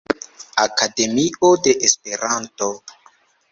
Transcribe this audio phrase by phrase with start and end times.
[0.63, 2.73] Akademio de Esperanto.